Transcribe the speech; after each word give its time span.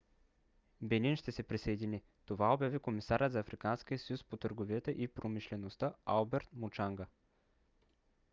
бенин 0.81 1.15
ще 1.15 1.31
се 1.31 1.43
присъедини. 1.43 2.01
това 2.25 2.53
обяви 2.53 2.79
комисарят 2.79 3.33
на 3.33 3.39
африканския 3.39 3.99
съюз 3.99 4.23
по 4.23 4.37
търговията 4.37 4.91
и 4.91 5.07
промишлеността 5.07 5.93
алберт 6.05 6.49
мучанга 6.53 7.05